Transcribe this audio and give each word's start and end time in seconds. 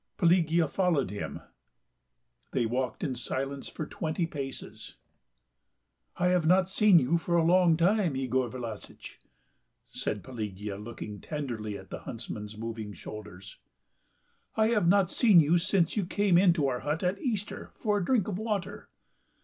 Pelagea 0.17 0.67
followed 0.67 1.11
him. 1.11 1.41
They 2.53 2.65
walked 2.65 3.03
in 3.03 3.13
silence 3.13 3.67
for 3.67 3.85
twenty 3.85 4.25
paces. 4.25 4.95
"I 6.17 6.29
have 6.29 6.47
not 6.47 6.67
seen 6.67 6.97
you 6.97 7.19
for 7.19 7.37
a 7.37 7.43
long 7.45 7.77
time, 7.77 8.15
Yegor 8.15 8.49
Vlassitch..." 8.49 9.19
said 9.91 10.23
Pelagea 10.23 10.75
looking 10.77 11.19
tenderly 11.21 11.77
at 11.77 11.91
the 11.91 11.99
huntsman's 11.99 12.57
moving 12.57 12.93
shoulders. 12.93 13.57
"I 14.55 14.69
have 14.69 14.87
not 14.87 15.11
seen 15.11 15.39
you 15.39 15.59
since 15.59 15.95
you 15.95 16.07
came 16.07 16.35
into 16.35 16.65
our 16.67 16.79
hut 16.79 17.03
at 17.03 17.21
Easter 17.21 17.69
for 17.75 17.99
a 17.99 18.03
drink 18.03 18.27
of 18.27 18.39
water... 18.39 18.89